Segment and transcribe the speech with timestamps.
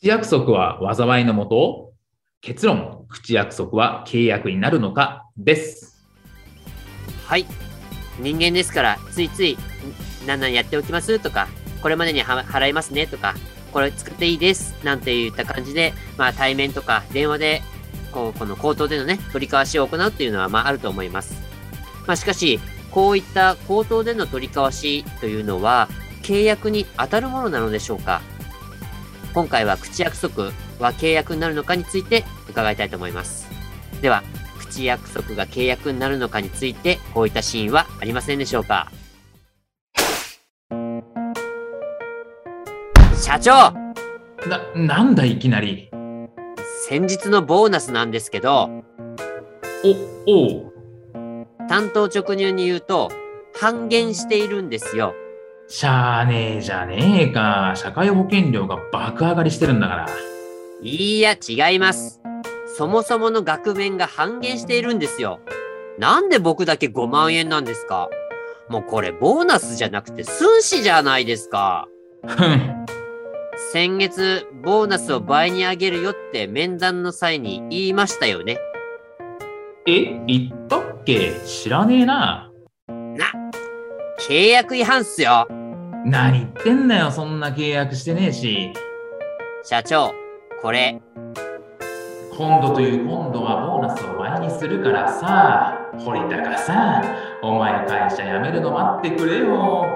[0.00, 1.92] 口約束は災いのもと
[2.40, 6.02] 結論口約束は契約になるのかです。
[7.26, 7.44] はい。
[8.18, 9.58] 人間ですからついつい
[10.26, 11.48] 何々やっておきますとか
[11.82, 13.34] これまでに払いますねとか
[13.72, 17.62] これ作っていいですなんて言った感じでまあ対面とか電話で
[18.10, 21.34] こうこの口頭でのね取り交わしを行うっていうのはまああると思います。
[22.06, 22.58] まあしかし
[22.90, 25.90] こういった口頭での取り交わしというのは
[26.22, 28.22] 契約に当たるものなのでしょうか？
[29.32, 33.48] 今回は口約束は契約になるのかについて伺いたいと思います。
[34.02, 34.22] では、
[34.58, 38.90] 口約束が契約になるのかについて、こういったシーンはありませんでしょうか？
[43.14, 43.72] 社長
[44.48, 45.90] な、なんだいきなり？
[46.88, 48.70] 先日のボーナスなんですけど、
[50.26, 50.72] お、おう。
[51.68, 53.10] 担当直入に言うと、
[53.60, 55.14] 半減しているんですよ。
[55.72, 57.74] しゃあねえじゃねえか。
[57.76, 60.08] 社会保険料が爆上がりしてるんだから。
[60.82, 62.20] いや、違います。
[62.76, 65.38] そもそもの額面が半減しているんですよ。
[65.96, 68.08] なんで僕だけ5万円なんですか？
[68.68, 71.86] もうこれボーナスじゃなくて寸志じゃないですか。
[72.26, 72.84] ふん。
[73.72, 78.58] 先月、ボーナスを倍に上げるよって面談の際に言いましたよね。
[79.86, 81.32] え、言ったっけ？
[81.46, 82.50] 知らねえな。
[82.88, 83.26] な、
[84.28, 85.46] 契約違反っすよ。
[86.04, 88.72] 何言ってんだよ、そんな契約してねえし。
[89.62, 90.12] 社長、
[90.62, 91.00] これ、
[92.36, 97.04] 今度という今度はボーナスを倍にするからさ、堀高さん、
[97.42, 99.86] お前会社辞めるの待ってくれよ。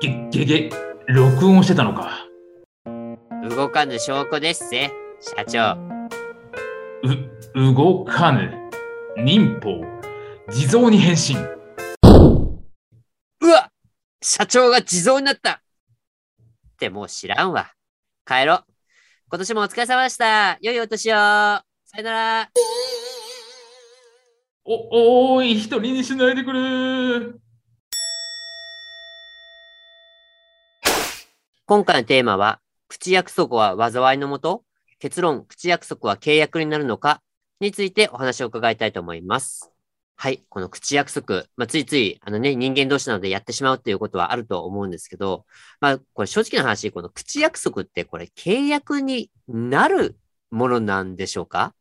[0.00, 0.70] げ、げげ、
[1.08, 2.26] 録音してたのか。
[3.48, 5.78] 動かぬ証拠ですぜ、社長。
[7.54, 8.52] う、動かぬ。
[9.16, 9.82] 忍法。
[10.50, 11.36] 地蔵に変身。
[14.24, 15.60] 社長が地蔵になったっ
[16.78, 17.72] てもう知らんわ。
[18.24, 18.64] 帰ろう。
[19.28, 20.58] 今年もお疲れ様でした。
[20.60, 21.14] 良いお年を。
[21.14, 21.64] さ
[21.96, 22.50] よなら。
[24.64, 27.32] お、おーい、一人にしないでくれ。
[31.66, 34.62] 今回のテーマは、口約束は災いのもと
[35.00, 37.22] 結論、口約束は契約になるのか
[37.58, 39.71] についてお話を伺いたいと思います。
[40.22, 40.44] はい。
[40.48, 45.46] この口約束、まあ、ついつい、あのね、人間同士なのでやってしまうっていうことはあると思うんですけど、
[45.80, 50.16] まあ、これ正直な話、この口約束ってこれ契約になる
[50.52, 51.74] ものなんでしょうか？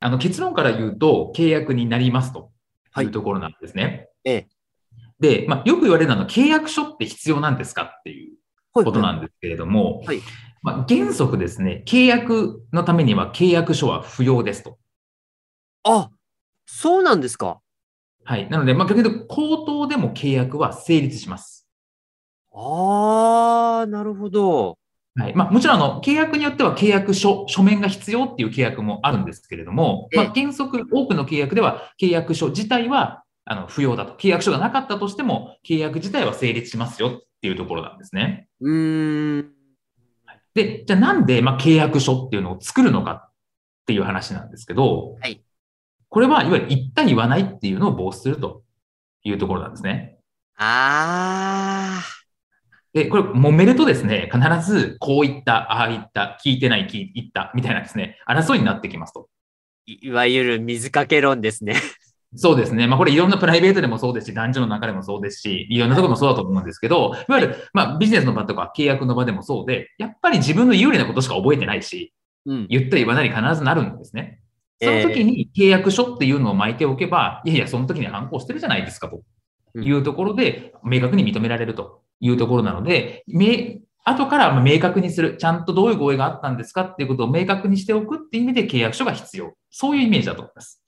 [0.00, 2.50] あの結論から言うと、契約になりますと
[2.90, 4.10] はいいうところなんですね。
[4.22, 4.48] ええ。
[5.18, 8.36] で、まあ、よく言われるのは、契約書って必要なんですかっていう
[8.70, 10.20] こことなんですけれども、はい
[10.60, 14.76] まあ、原則ですね、契約のためには契約書は不要ですと。
[15.84, 16.10] あ、
[16.66, 17.60] そうなんですか。
[18.28, 18.50] はい。
[18.50, 21.66] なので、まあ、逆に言うと、口頭でも契約は成立します。
[22.52, 24.76] あー、なるほど。
[25.14, 25.34] はい。
[25.34, 34.12] まあ、もちろん、あの、契約によっては契約書、書面が必要っていう契約もあるんですけれども、まあ、原則、多くの契約では契約書自体は、あの、不要だと。
[34.18, 38.46] 契約書がなかったとしても、契約自体は成立しますよっていうところなんですね。
[38.60, 39.52] うーん。
[40.52, 43.30] で、じゃあなんで、まあ、契約書っていうのを作るのかっ
[43.86, 45.42] ていう話なんですけど、はい
[46.08, 48.62] これは、いわゆる言った言わないっていうのを防止すると
[49.24, 50.18] いうところなんですね。
[50.56, 52.02] あ
[52.94, 59.28] で、これ、揉めるとですね、必ず、こう言った、ああ言った、聞いてない、聞いた、みたいなですね、争いになってきますと。
[59.86, 61.76] ー、いいわゆる水かけ論ですね。
[62.34, 62.86] そうですね。
[62.86, 72.12] まあ、これいろんなプライベートでもそうですし、男女の中でもそうですし、いろんなところもそうだと思うんですけど、いわゆる、まあ、ビジネスの場とか契約の場でもそうで、やっぱり自分の有利なことしか覚えてないし、
[72.44, 72.66] うん。
[72.68, 74.37] 言ったり言わないに必ずなるんですね。
[74.80, 79.22] その時に契約書っていうのを巻いておけば、いやいや、その時に反抗してるじゃないですかと
[79.74, 89.54] いうところで、明確に認められるというところなので、め後からまあ明確にする、ちゃんとどういう合意があったんですかっていうことを明確にしておくっていう意味で契約書が必要。
[89.70, 90.82] そういうイメージだと思います。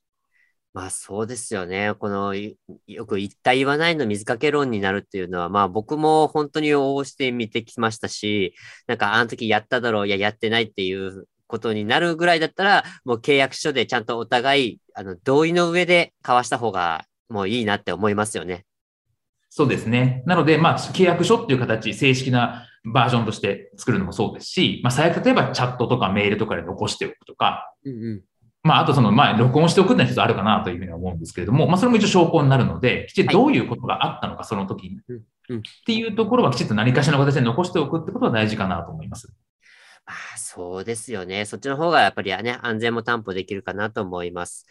[0.73, 1.95] まあそうですよね。
[1.99, 8.55] この、いよく言った言わないの水かけ論になるっていうのは、まあ僕も本当に応募してみてきましたし、
[8.87, 18.65] なんかあの時やっただろう、いややってないっていうことになるぐらいだったら、もう契約書でちゃんとお互い、あの、同意の上で交わした方がもういいなって思いますよね。
[19.51, 20.23] そうですね。
[20.27, 28.23] なので、まあ、契約書っていう形、正式なバージョンとして作るのもそうですし、まあ、最悪例えばチャットとかメールとかで残しておくとか、うんうん。
[28.63, 35.01] まあ、あとその、まあ、録音しておくのは一つあるかなというふうには思うんですけれども、まあ、それも一応証拠になるので、きちっとどういうことがあったのか、その時に。
[35.09, 39.00] うんうんっていうところはきちっと何かしらの形で残しておくってことは大事かなと思
[40.11, 41.45] あ、そうですよね。
[41.45, 44.67] そっちの方がやっぱりね、安全も担保できるかなと思います。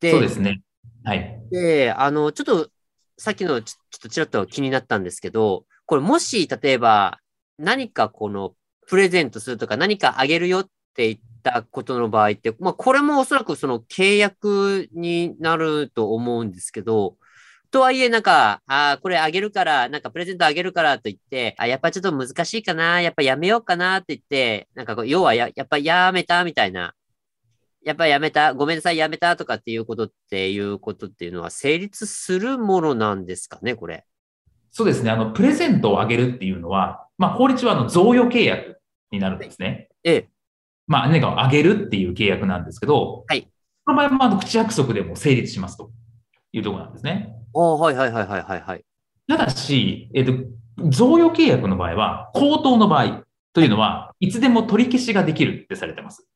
[0.00, 0.60] で、そうですね。
[1.04, 1.40] はい。
[1.50, 2.70] で、あの、ちょっと、
[3.16, 7.18] さっきのちょちょっとちらっと気になったんですけど、これもし、例えば、
[7.58, 8.54] 何かこの、
[8.88, 10.64] プレゼントするとか、何かあげるよっ
[10.94, 17.16] て言ったことの場合って、まあ、これもおそらくその契約になると思うんですけど、
[17.72, 26.94] とはいえ、なんか、ああ、これあげるから、なんかプレゼントあげるからと言って、あ、やっぱちょっと難しいかな、やっぱやめようかなって言って、なんかこう、要はや、やっぱやめたみたいな、
[27.82, 34.04] やっぱやめた、ごめんなさい、やめたとかっていうことっていうことっていうのは成立するものなんですかね、これ。
[34.70, 35.10] そうですね。
[35.10, 38.80] あの、プレゼントをあげるっていうのは、まあ、法律はあの贈与契約
[39.10, 39.88] になるんですね。
[40.04, 40.28] ええ。
[40.86, 43.48] まあ、何かをあげるっていう契約なんですけど、はい。
[43.86, 45.90] この場合もあの口約束でも成立しますと
[46.52, 47.34] いうところなんですね。
[47.54, 48.84] おはいはいはいはいはいはい。
[49.28, 50.32] ただし、えっ、と、
[50.88, 56.26] 贈与契約の場合は、口頭の場合というのは、いつでも取り消しができるってされてます。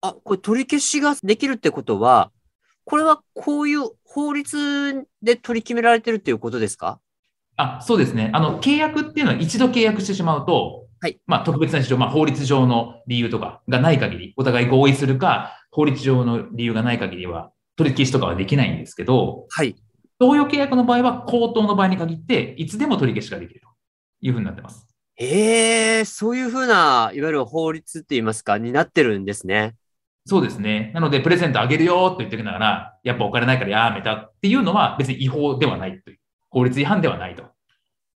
[0.00, 2.30] あ、これ取り消しができるってことは、
[2.84, 7.00] これはこういう法律で取り決められてるっていうことですか？
[7.56, 8.30] あ、そうですね。
[8.32, 11.18] あの、契約っていうのは一度契約してしまうと、はい。
[11.26, 19.76] まあ、特別な事情、まあ、法律上の理由とかがない限り、お互い合意するか、法律上の理由がない限りは、取り消しとかはできないんですけど、はい。
[20.20, 23.68] 贈与契約の場合は、口頭の場合に限って、いつでも取り消しができると
[24.20, 24.86] いうふうになってます。
[25.18, 29.74] ええそういうふうな、いわゆる法律って言いますか、になってるんですね。
[30.26, 30.90] そうですね。
[30.94, 36.18] なので、プレゼントあげるよと言ってきながら、やっぱお金ないからやめたっていうのは別に違法ではないという、
[36.50, 37.44] 法律違反ではないと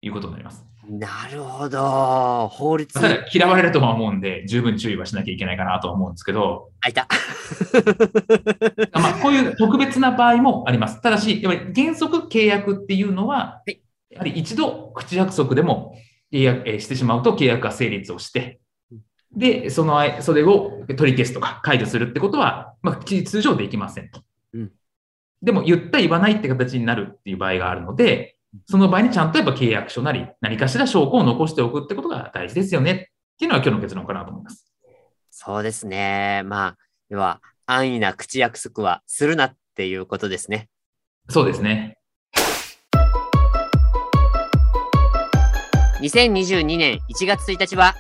[0.02, 0.69] いうことになります。
[0.90, 2.48] なるほど。
[2.48, 2.92] 法律。
[2.92, 7.06] ただ、嫌われるとは思うんで、十分注意はしなきゃいけないかなとは思うんですけど、あ、いた。
[8.98, 11.00] まあ、こういう特別な場合もあります。
[11.00, 15.96] ただし、やっぱり原則契約っていうのははい、やはり一度口約束でも
[16.32, 18.58] 契約えーしてしまうと契約が成立をして、
[19.32, 24.22] で、そのそれを取り消すとか解除するってことは、まあ、通常できませんと。
[24.54, 24.72] うん
[25.42, 32.96] でも、言った言わないって形になるっていう場合があるので、その場合にちゃんとやっぱ契約書なり、何かしら証拠を残しておくってことが大事ですよねっ
[33.38, 34.66] ていうのは今日の結論かなと思います。
[35.30, 36.42] そうですね。
[36.44, 36.76] まあ、
[37.08, 40.68] 要は、安易な口約束はするなっていうことですね。
[41.28, 41.96] そうですね。
[46.00, 47.94] 2022年1月1日は、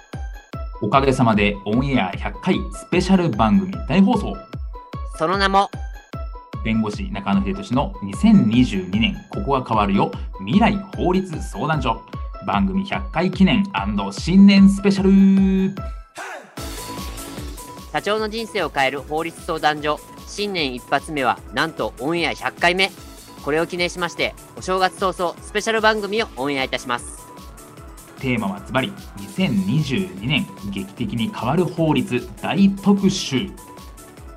[0.82, 4.36] おかげさまでオンエア100回スペシャル番組大放送。
[5.16, 5.70] その名も、
[6.64, 10.10] 弁護士中野秀俊の2022年ここが変わるよ
[10.44, 12.02] 未来法律相談所
[12.46, 13.64] 番組100回記念
[14.12, 15.74] 新年スペシャル
[17.92, 19.98] 社長の人生を変える法律相談所、
[20.28, 22.88] 新年一発目は、なんとオンエア100回目。
[23.44, 27.18] これを記念しまして、お正月早々スペシャル番組をオンエアいたします。
[28.20, 33.50] テーマはズバリ2022年劇的に変わる法律大特集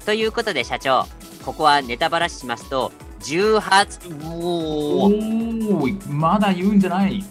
[0.06, 1.06] ということで社長、
[1.46, 5.12] ここはネタバラシしますと、18、おお
[6.10, 7.24] まだ言うんじゃない。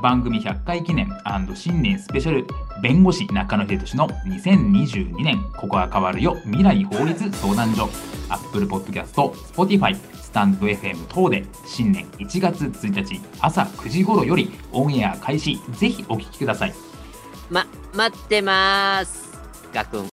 [0.00, 1.08] 番組100回記念
[1.54, 2.46] 新年スペシャル。
[2.82, 5.42] 弁護士中野秀俊の2022年。
[5.56, 6.36] ここが変わるよ。
[6.44, 7.88] 未来法律相談所。
[8.30, 9.12] Apple Podcast、
[9.54, 15.60] Spotify、スタンド FM 等で新年1月1日朝9時頃よりオンエア開始。
[15.72, 16.74] ぜひお聞きください。
[17.50, 19.28] ま、待ってまーす。
[19.72, 20.17] ガクン。